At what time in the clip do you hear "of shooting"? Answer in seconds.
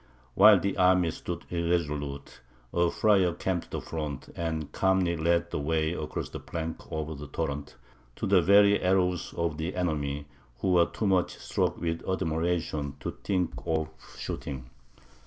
13.67-14.71